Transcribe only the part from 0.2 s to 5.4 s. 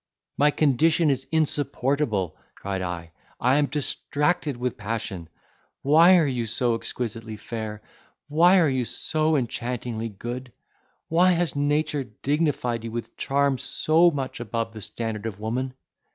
"My condition is insupportable!" cried I: "I am distracted with passion!